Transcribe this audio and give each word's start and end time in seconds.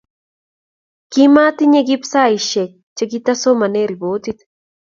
kimatinyei 1.11 1.87
Kip 1.87 2.03
saishek 2.11 2.71
chegitasomane 2.95 3.81
ripotit 3.89 4.39